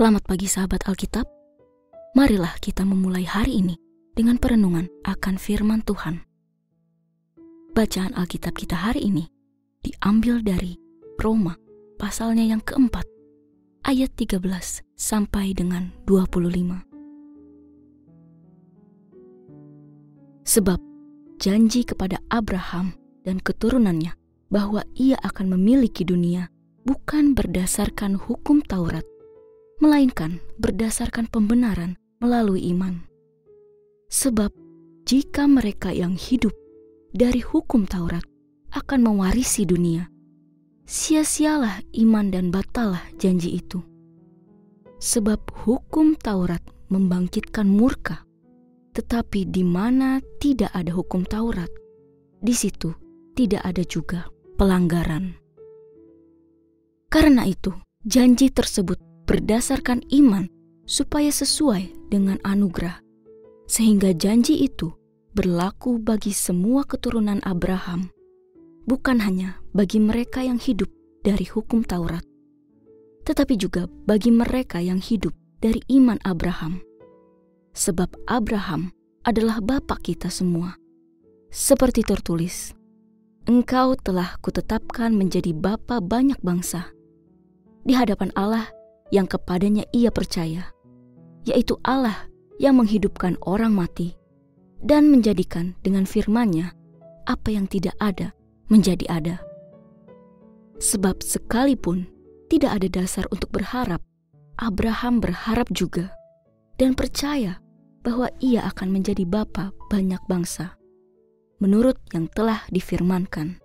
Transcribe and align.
Selamat 0.00 0.24
pagi 0.24 0.48
sahabat 0.48 0.88
Alkitab. 0.88 1.28
Marilah 2.16 2.56
kita 2.64 2.88
memulai 2.88 3.28
hari 3.28 3.60
ini 3.60 3.76
dengan 4.16 4.40
perenungan 4.40 4.88
akan 5.04 5.36
firman 5.36 5.84
Tuhan. 5.84 6.24
Bacaan 7.76 8.16
Alkitab 8.16 8.56
kita 8.56 8.80
hari 8.80 9.12
ini 9.12 9.28
diambil 9.84 10.40
dari 10.40 10.80
Roma 11.20 11.52
pasalnya 12.00 12.48
yang 12.48 12.64
keempat 12.64 13.04
ayat 13.84 14.08
13 14.16 14.40
sampai 14.96 15.52
dengan 15.52 15.92
25. 16.08 16.80
Sebab 20.48 20.80
janji 21.36 21.84
kepada 21.84 22.24
Abraham 22.32 22.96
dan 23.28 23.36
keturunannya 23.36 24.16
bahwa 24.48 24.80
ia 24.96 25.20
akan 25.20 25.60
memiliki 25.60 26.08
dunia 26.08 26.48
bukan 26.88 27.36
berdasarkan 27.36 28.16
hukum 28.16 28.64
Taurat, 28.64 29.04
melainkan 29.80 30.38
berdasarkan 30.60 31.26
pembenaran 31.32 31.96
melalui 32.20 32.68
iman. 32.70 33.00
Sebab 34.12 34.52
jika 35.08 35.48
mereka 35.48 35.90
yang 35.90 36.14
hidup 36.14 36.52
dari 37.10 37.40
hukum 37.40 37.88
Taurat 37.88 38.22
akan 38.76 39.00
mewarisi 39.02 39.64
dunia, 39.64 40.06
sia-sialah 40.84 41.80
iman 41.96 42.28
dan 42.28 42.52
batalah 42.52 43.02
janji 43.16 43.56
itu. 43.58 43.80
Sebab 45.00 45.48
hukum 45.64 46.12
Taurat 46.20 46.60
membangkitkan 46.92 47.64
murka, 47.64 48.22
tetapi 48.92 49.48
di 49.48 49.64
mana 49.64 50.20
tidak 50.38 50.70
ada 50.76 50.92
hukum 50.92 51.24
Taurat, 51.24 51.72
di 52.44 52.52
situ 52.52 52.92
tidak 53.32 53.64
ada 53.64 53.80
juga 53.88 54.28
pelanggaran. 54.60 55.40
Karena 57.10 57.48
itu, 57.48 57.72
janji 58.04 58.52
tersebut 58.52 59.09
berdasarkan 59.30 60.02
iman 60.10 60.50
supaya 60.90 61.30
sesuai 61.30 62.10
dengan 62.10 62.42
anugerah, 62.42 62.98
sehingga 63.70 64.10
janji 64.10 64.58
itu 64.66 64.90
berlaku 65.38 66.02
bagi 66.02 66.34
semua 66.34 66.82
keturunan 66.82 67.38
Abraham, 67.46 68.10
bukan 68.90 69.22
hanya 69.22 69.62
bagi 69.70 70.02
mereka 70.02 70.42
yang 70.42 70.58
hidup 70.58 70.90
dari 71.22 71.46
hukum 71.46 71.86
Taurat, 71.86 72.26
tetapi 73.22 73.54
juga 73.54 73.86
bagi 74.02 74.34
mereka 74.34 74.82
yang 74.82 74.98
hidup 74.98 75.30
dari 75.62 75.78
iman 75.94 76.18
Abraham. 76.26 76.82
Sebab 77.70 78.10
Abraham 78.26 78.90
adalah 79.22 79.62
bapak 79.62 80.10
kita 80.10 80.26
semua. 80.26 80.74
Seperti 81.54 82.02
tertulis, 82.02 82.74
Engkau 83.46 83.94
telah 83.94 84.34
kutetapkan 84.42 85.14
menjadi 85.14 85.54
bapa 85.54 86.02
banyak 86.02 86.42
bangsa 86.42 86.90
di 87.86 87.94
hadapan 87.94 88.34
Allah 88.34 88.66
yang 89.10 89.26
kepadanya 89.26 89.84
ia 89.90 90.08
percaya, 90.14 90.70
yaitu 91.44 91.76
Allah 91.82 92.30
yang 92.62 92.78
menghidupkan 92.78 93.34
orang 93.42 93.74
mati 93.74 94.14
dan 94.80 95.10
menjadikan 95.10 95.76
dengan 95.84 96.06
firman-Nya 96.06 96.72
apa 97.26 97.48
yang 97.52 97.66
tidak 97.66 97.94
ada 98.00 98.32
menjadi 98.70 99.04
ada. 99.10 99.36
Sebab 100.80 101.20
sekalipun 101.20 102.08
tidak 102.48 102.80
ada 102.80 102.88
dasar 102.88 103.28
untuk 103.28 103.52
berharap, 103.52 104.00
Abraham 104.56 105.20
berharap 105.20 105.68
juga 105.74 106.14
dan 106.80 106.96
percaya 106.96 107.60
bahwa 108.00 108.32
ia 108.40 108.64
akan 108.64 108.88
menjadi 108.88 109.28
bapa 109.28 109.76
banyak 109.92 110.20
bangsa, 110.24 110.78
menurut 111.60 112.00
yang 112.16 112.30
telah 112.32 112.64
difirmankan. 112.72 113.60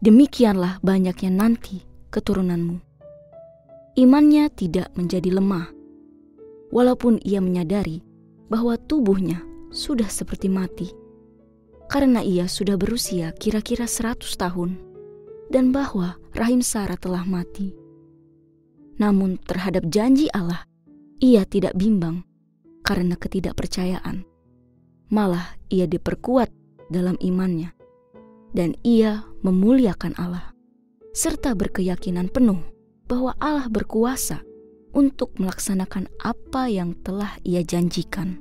Demikianlah 0.00 0.80
banyaknya 0.80 1.32
nanti 1.32 1.84
keturunanmu 2.08 2.85
imannya 3.96 4.52
tidak 4.52 4.92
menjadi 4.92 5.40
lemah, 5.40 5.72
walaupun 6.68 7.16
ia 7.24 7.40
menyadari 7.40 8.04
bahwa 8.52 8.76
tubuhnya 8.76 9.40
sudah 9.72 10.06
seperti 10.06 10.52
mati, 10.52 10.92
karena 11.88 12.20
ia 12.20 12.44
sudah 12.44 12.76
berusia 12.76 13.32
kira-kira 13.40 13.88
seratus 13.88 14.36
tahun, 14.36 14.76
dan 15.48 15.72
bahwa 15.72 16.20
rahim 16.36 16.60
Sarah 16.60 17.00
telah 17.00 17.24
mati. 17.24 17.72
Namun 19.00 19.40
terhadap 19.40 19.88
janji 19.88 20.28
Allah, 20.36 20.68
ia 21.16 21.48
tidak 21.48 21.72
bimbang 21.72 22.20
karena 22.84 23.16
ketidakpercayaan. 23.16 24.28
Malah 25.08 25.56
ia 25.72 25.88
diperkuat 25.88 26.52
dalam 26.92 27.16
imannya, 27.24 27.72
dan 28.52 28.76
ia 28.84 29.24
memuliakan 29.40 30.12
Allah, 30.20 30.52
serta 31.16 31.56
berkeyakinan 31.56 32.28
penuh 32.28 32.75
bahwa 33.06 33.34
Allah 33.38 33.70
berkuasa 33.70 34.42
untuk 34.94 35.34
melaksanakan 35.38 36.10
apa 36.22 36.66
yang 36.70 36.94
telah 37.06 37.38
Ia 37.46 37.62
janjikan. 37.62 38.40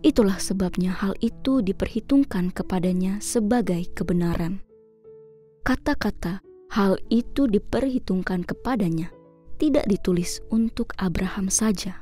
Itulah 0.00 0.40
sebabnya 0.40 0.96
hal 0.96 1.12
itu 1.20 1.60
diperhitungkan 1.60 2.56
kepadanya 2.56 3.20
sebagai 3.20 3.84
kebenaran. 3.92 4.64
Kata-kata 5.60 6.40
"hal 6.72 6.96
itu 7.12 7.44
diperhitungkan 7.44 8.48
kepadanya" 8.48 9.12
tidak 9.60 9.84
ditulis 9.92 10.40
untuk 10.48 10.96
Abraham 10.96 11.52
saja, 11.52 12.00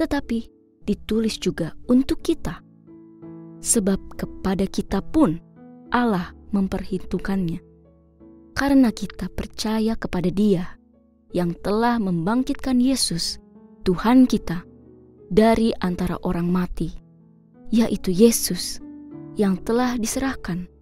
tetapi 0.00 0.48
ditulis 0.88 1.36
juga 1.36 1.76
untuk 1.84 2.24
kita, 2.24 2.64
sebab 3.60 4.00
kepada 4.16 4.64
kita 4.64 5.04
pun 5.04 5.36
Allah 5.92 6.32
memperhitungkannya 6.56 7.60
karena 8.56 8.88
kita 8.88 9.28
percaya 9.28 9.92
kepada 10.00 10.32
Dia 10.32 10.80
yang 11.36 11.52
telah 11.60 12.00
membangkitkan 12.00 12.80
Yesus, 12.80 13.36
Tuhan 13.84 14.24
kita, 14.24 14.64
dari 15.28 15.76
antara 15.84 16.16
orang 16.24 16.48
mati, 16.48 16.96
yaitu 17.68 18.08
Yesus 18.08 18.80
yang 19.36 19.60
telah 19.60 20.00
diserahkan 20.00 20.72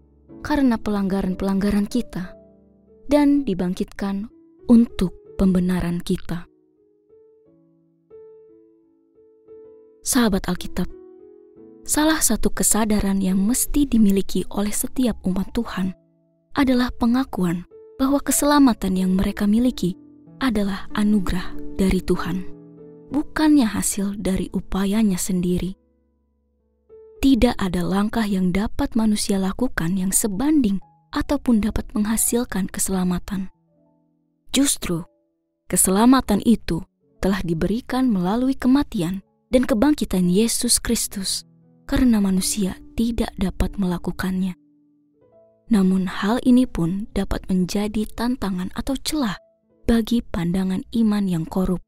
karena 0.47 0.79
pelanggaran-pelanggaran 0.79 1.91
kita 1.91 2.39
dan 3.11 3.43
dibangkitkan 3.43 4.31
untuk 4.71 5.11
pembenaran 5.35 5.99
kita. 5.99 6.47
Sahabat 10.05 10.47
Alkitab, 10.47 10.87
salah 11.83 12.23
satu 12.23 12.55
kesadaran 12.55 13.19
yang 13.19 13.41
mesti 13.41 13.89
dimiliki 13.89 14.47
oleh 14.53 14.71
setiap 14.71 15.19
umat 15.25 15.51
Tuhan 15.57 16.04
adalah 16.55 16.95
pengakuan 16.95 17.67
bahwa 17.99 18.23
keselamatan 18.23 18.95
yang 18.95 19.13
mereka 19.15 19.47
miliki 19.47 19.99
adalah 20.39 20.87
anugerah 20.95 21.55
dari 21.79 22.03
Tuhan, 22.03 22.47
bukannya 23.11 23.67
hasil 23.67 24.19
dari 24.19 24.51
upayanya 24.55 25.19
sendiri. 25.19 25.75
Tidak 27.23 27.57
ada 27.59 27.81
langkah 27.83 28.27
yang 28.27 28.55
dapat 28.55 28.95
manusia 28.95 29.41
lakukan 29.41 29.97
yang 29.99 30.13
sebanding 30.15 30.79
ataupun 31.15 31.63
dapat 31.63 31.87
menghasilkan 31.95 32.69
keselamatan. 32.69 33.49
Justru, 34.55 35.03
keselamatan 35.67 36.45
itu 36.45 36.85
telah 37.19 37.41
diberikan 37.41 38.11
melalui 38.13 38.53
kematian 38.55 39.25
dan 39.49 39.65
kebangkitan 39.65 40.29
Yesus 40.29 40.83
Kristus, 40.83 41.49
karena 41.89 42.21
manusia 42.21 42.77
tidak 42.99 43.33
dapat 43.41 43.75
melakukannya. 43.81 44.64
Namun 45.73 46.11
hal 46.11 46.41
ini 46.45 46.69
pun 46.69 47.09
dapat 47.17 47.49
menjadi 47.49 48.05
tantangan 48.13 48.69
atau 48.77 48.97
celah 49.01 49.41
bagi 49.85 50.21
pandangan 50.21 50.85
iman 50.93 51.25
yang 51.25 51.45
korup. 51.49 51.81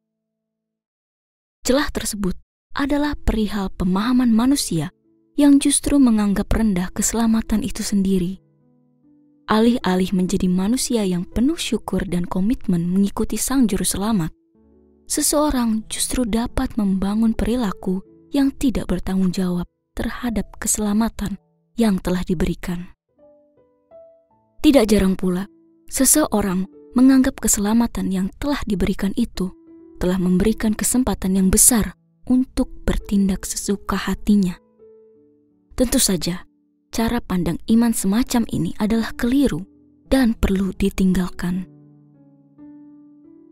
Celah 1.67 1.91
tersebut 1.93 2.37
adalah 2.77 3.17
perihal 3.17 3.73
pemahaman 3.75 4.33
manusia 4.33 4.93
yang 5.37 5.61
justru 5.61 6.01
menganggap 6.01 6.49
rendah 6.49 6.89
keselamatan 6.93 7.61
itu 7.61 7.85
sendiri. 7.85 8.41
Alih-alih 9.47 10.11
menjadi 10.11 10.49
manusia 10.51 11.07
yang 11.07 11.23
penuh 11.23 11.61
syukur 11.61 12.03
dan 12.09 12.27
komitmen 12.27 12.89
mengikuti 12.89 13.39
Sang 13.39 13.71
Juru 13.71 13.87
Selamat, 13.87 14.35
seseorang 15.07 15.87
justru 15.87 16.27
dapat 16.27 16.75
membangun 16.75 17.31
perilaku 17.31 18.03
yang 18.35 18.51
tidak 18.51 18.91
bertanggung 18.91 19.31
jawab 19.31 19.69
terhadap 19.95 20.51
keselamatan 20.59 21.39
yang 21.79 22.03
telah 22.03 22.27
diberikan. 22.27 22.96
Tidak 24.67 24.83
jarang 24.83 25.15
pula, 25.15 25.47
seseorang 25.87 26.67
menganggap 26.99 27.39
keselamatan 27.39 28.11
yang 28.11 28.35
telah 28.43 28.59
diberikan 28.67 29.15
itu 29.15 29.55
telah 30.03 30.19
memberikan 30.19 30.75
kesempatan 30.75 31.39
yang 31.39 31.55
besar 31.55 31.95
untuk 32.27 32.75
bertindak 32.83 33.47
sesuka 33.47 33.95
hatinya. 33.95 34.59
Tentu 35.79 36.03
saja, 36.03 36.51
cara 36.91 37.23
pandang 37.23 37.63
iman 37.71 37.95
semacam 37.95 38.43
ini 38.51 38.75
adalah 38.83 39.15
keliru 39.15 39.63
dan 40.11 40.35
perlu 40.35 40.75
ditinggalkan. 40.75 41.71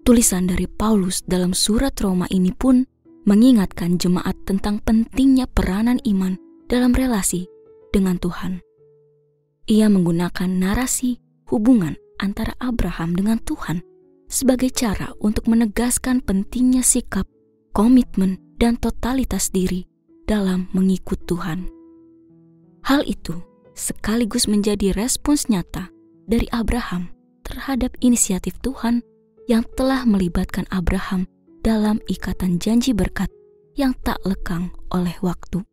Tulisan 0.03 0.51
dari 0.51 0.67
Paulus 0.67 1.23
dalam 1.23 1.55
surat 1.55 1.95
Roma 2.03 2.27
ini 2.35 2.51
pun 2.51 2.83
mengingatkan 3.23 4.03
jemaat 4.03 4.35
tentang 4.51 4.83
pentingnya 4.83 5.47
peranan 5.47 6.03
iman 6.11 6.35
dalam 6.67 6.91
relasi 6.91 7.47
dengan 7.95 8.19
Tuhan 8.19 8.64
ia 9.65 9.89
menggunakan 9.89 10.49
narasi 10.49 11.21
hubungan 11.49 11.97
antara 12.21 12.53
Abraham 12.61 13.17
dengan 13.17 13.41
Tuhan 13.41 13.81
sebagai 14.29 14.73
cara 14.73 15.13
untuk 15.21 15.49
menegaskan 15.49 16.21
pentingnya 16.25 16.83
sikap, 16.85 17.29
komitmen, 17.73 18.41
dan 18.57 18.79
totalitas 18.79 19.51
diri 19.51 19.85
dalam 20.25 20.71
mengikut 20.73 21.21
Tuhan. 21.29 21.69
Hal 22.85 23.05
itu 23.09 23.41
sekaligus 23.75 24.47
menjadi 24.47 24.95
respons 24.95 25.51
nyata 25.51 25.91
dari 26.25 26.49
Abraham 26.53 27.13
terhadap 27.45 27.93
inisiatif 28.01 28.57
Tuhan 28.65 29.05
yang 29.51 29.65
telah 29.77 30.09
melibatkan 30.09 30.65
Abraham 30.73 31.29
dalam 31.61 32.01
ikatan 32.09 32.57
janji 32.61 32.97
berkat 32.97 33.29
yang 33.77 33.93
tak 34.05 34.21
lekang 34.25 34.73
oleh 34.95 35.13
waktu. 35.21 35.65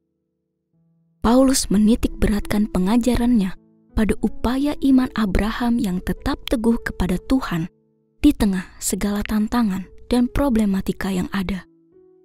Paulus 1.22 1.70
menitik 1.70 2.18
beratkan 2.18 2.66
pengajarannya 2.66 3.54
pada 4.02 4.18
upaya 4.26 4.74
iman 4.82 5.14
Abraham 5.14 5.78
yang 5.78 6.02
tetap 6.02 6.42
teguh 6.50 6.74
kepada 6.82 7.22
Tuhan 7.30 7.70
di 8.18 8.34
tengah 8.34 8.66
segala 8.82 9.22
tantangan 9.22 9.86
dan 10.10 10.26
problematika 10.26 11.14
yang 11.14 11.30
ada, 11.30 11.70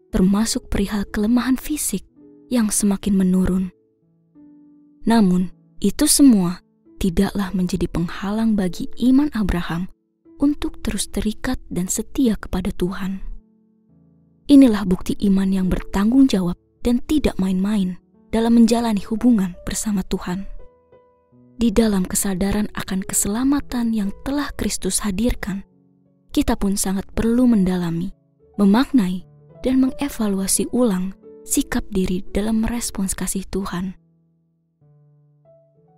termasuk 0.09 0.73
perihal 0.73 1.05
kelemahan 1.13 1.61
fisik 1.61 2.01
yang 2.49 2.73
semakin 2.73 3.21
menurun. 3.21 3.69
Namun, 5.05 5.53
itu 5.85 6.09
semua 6.09 6.65
tidaklah 6.97 7.53
menjadi 7.53 7.85
penghalang 7.93 8.57
bagi 8.57 8.89
iman 9.13 9.29
Abraham 9.37 9.93
untuk 10.41 10.81
terus 10.81 11.13
terikat 11.13 11.61
dan 11.69 11.93
setia 11.93 12.41
kepada 12.41 12.73
Tuhan. 12.73 13.21
Inilah 14.49 14.89
bukti 14.89 15.13
iman 15.29 15.53
yang 15.53 15.69
bertanggung 15.69 16.25
jawab 16.25 16.57
dan 16.81 17.05
tidak 17.05 17.37
main-main 17.37 18.01
dalam 18.33 18.57
menjalani 18.57 19.05
hubungan 19.05 19.53
bersama 19.69 20.01
Tuhan. 20.09 20.56
Di 21.57 21.73
dalam 21.73 22.05
kesadaran 22.05 22.69
akan 22.77 23.01
keselamatan 23.01 23.97
yang 23.97 24.13
telah 24.29 24.53
Kristus 24.61 25.01
hadirkan, 25.01 25.65
kita 26.29 26.53
pun 26.53 26.77
sangat 26.77 27.09
perlu 27.17 27.49
mendalami, 27.49 28.13
memaknai, 28.61 29.25
dan 29.65 29.81
mengevaluasi 29.81 30.69
ulang 30.77 31.17
sikap 31.49 31.81
diri 31.89 32.21
dalam 32.37 32.61
merespons 32.61 33.17
kasih 33.17 33.49
Tuhan. 33.49 33.97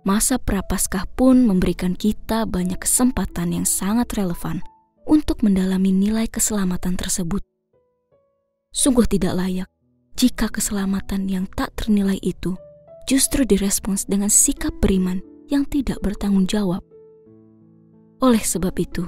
Masa 0.07 0.39
prapaskah 0.39 1.03
pun 1.19 1.43
memberikan 1.43 1.91
kita 1.91 2.47
banyak 2.47 2.79
kesempatan 2.79 3.51
yang 3.51 3.67
sangat 3.67 4.15
relevan 4.15 4.63
untuk 5.03 5.43
mendalami 5.43 5.91
nilai 5.91 6.31
keselamatan 6.31 6.95
tersebut. 6.95 7.43
Sungguh 8.71 9.03
tidak 9.11 9.35
layak 9.35 9.69
jika 10.15 10.47
keselamatan 10.47 11.27
yang 11.27 11.51
tak 11.51 11.75
ternilai 11.75 12.15
itu 12.23 12.55
justru 13.11 13.43
direspons 13.43 14.07
dengan 14.07 14.31
sikap 14.31 14.71
beriman 14.79 15.19
yang 15.49 15.65
tidak 15.65 15.99
bertanggung 15.99 16.45
jawab. 16.45 16.85
Oleh 18.21 18.41
sebab 18.41 18.73
itu, 18.79 19.03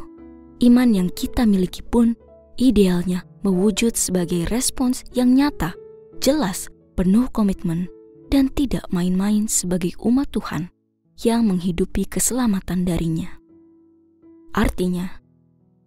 iman 0.65 0.89
yang 0.91 1.09
kita 1.13 1.45
miliki 1.45 1.85
pun 1.85 2.17
idealnya 2.57 3.23
mewujud 3.45 3.93
sebagai 3.93 4.49
respons 4.49 5.05
yang 5.13 5.33
nyata, 5.33 5.73
jelas, 6.21 6.69
penuh 6.97 7.29
komitmen, 7.31 7.89
dan 8.31 8.47
tidak 8.53 8.87
main-main 8.93 9.45
sebagai 9.49 9.93
umat 10.01 10.29
Tuhan 10.31 10.71
yang 11.21 11.45
menghidupi 11.45 12.07
keselamatan 12.07 12.87
darinya. 12.87 13.29
Artinya, 14.55 15.21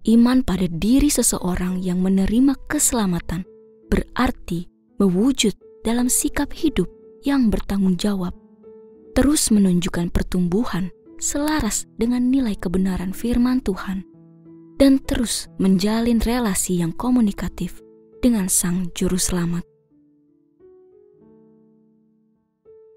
iman 0.04 0.44
pada 0.44 0.68
diri 0.68 1.08
seseorang 1.08 1.80
yang 1.80 2.04
menerima 2.04 2.54
keselamatan 2.68 3.48
berarti 3.88 4.68
mewujud 5.00 5.56
dalam 5.84 6.12
sikap 6.12 6.52
hidup 6.52 6.88
yang 7.24 7.48
bertanggung 7.48 7.96
jawab, 7.96 8.36
terus 9.14 9.54
menunjukkan 9.54 10.10
pertumbuhan 10.10 10.90
selaras 11.22 11.86
dengan 11.96 12.28
nilai 12.28 12.58
kebenaran 12.58 13.14
firman 13.14 13.62
Tuhan, 13.62 14.02
dan 14.76 14.98
terus 14.98 15.46
menjalin 15.62 16.18
relasi 16.18 16.82
yang 16.82 16.90
komunikatif 16.90 17.78
dengan 18.18 18.50
Sang 18.50 18.90
Juru 18.92 19.16
Selamat. 19.16 19.62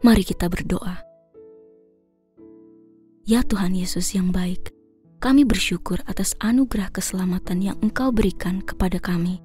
Mari 0.01 0.23
kita 0.25 0.49
berdoa. 0.49 1.05
Ya 3.27 3.43
Tuhan 3.43 3.75
Yesus 3.75 4.15
yang 4.15 4.33
baik, 4.33 4.73
kami 5.19 5.43
bersyukur 5.43 5.99
atas 6.07 6.33
anugerah 6.39 6.89
keselamatan 6.93 7.59
yang 7.59 7.77
Engkau 7.83 8.09
berikan 8.09 8.63
kepada 8.63 8.97
kami. 8.97 9.43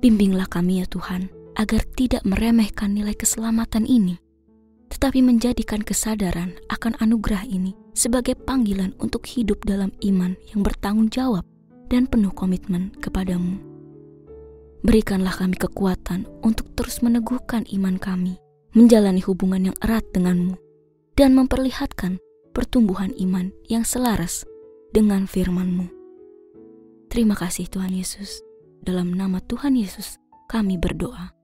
Bimbinglah 0.00 0.48
kami 0.48 0.80
ya 0.80 0.86
Tuhan, 0.88 1.28
agar 1.58 1.84
tidak 1.92 2.24
meremehkan 2.24 2.96
nilai 2.96 3.12
keselamatan 3.12 3.84
ini, 3.84 4.16
tetapi 4.90 5.22
menjadikan 5.22 5.80
kesadaran 5.80 6.58
akan 6.68 6.98
anugerah 6.98 7.46
ini 7.46 7.72
sebagai 7.94 8.34
panggilan 8.34 8.92
untuk 8.98 9.24
hidup 9.24 9.62
dalam 9.62 9.94
iman 10.02 10.34
yang 10.50 10.60
bertanggung 10.66 11.08
jawab 11.08 11.46
dan 11.86 12.10
penuh 12.10 12.34
komitmen 12.34 12.90
kepadamu. 12.98 13.58
Berikanlah 14.80 15.36
kami 15.36 15.60
kekuatan 15.60 16.24
untuk 16.40 16.72
terus 16.72 17.04
meneguhkan 17.04 17.68
iman 17.76 18.00
kami, 18.00 18.40
menjalani 18.72 19.20
hubungan 19.20 19.70
yang 19.70 19.76
erat 19.84 20.06
denganmu, 20.16 20.56
dan 21.14 21.36
memperlihatkan 21.36 22.16
pertumbuhan 22.56 23.12
iman 23.20 23.52
yang 23.68 23.84
selaras 23.84 24.48
dengan 24.90 25.28
firman-Mu. 25.28 25.86
Terima 27.12 27.36
kasih 27.36 27.68
Tuhan 27.68 27.92
Yesus. 27.92 28.40
Dalam 28.80 29.12
nama 29.12 29.44
Tuhan 29.44 29.76
Yesus, 29.76 30.16
kami 30.48 30.80
berdoa. 30.80 31.36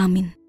Amin. 0.00 0.39